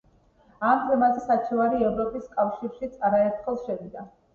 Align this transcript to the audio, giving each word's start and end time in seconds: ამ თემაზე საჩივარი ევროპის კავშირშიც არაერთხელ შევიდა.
ამ 0.69 0.81
თემაზე 0.87 1.21
საჩივარი 1.27 1.85
ევროპის 1.91 2.27
კავშირშიც 2.41 3.01
არაერთხელ 3.13 3.67
შევიდა. 3.69 4.13